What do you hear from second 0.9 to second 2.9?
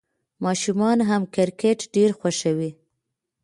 هم کرکټ ډېر خوښوي.